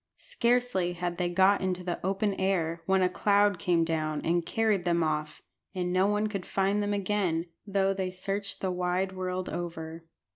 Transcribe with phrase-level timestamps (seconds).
[0.17, 4.83] Scarcely had they got into the open air when a cloud came down and carried
[4.83, 5.43] them off,
[5.75, 10.03] and no one could find them again, though they searched the wide world over.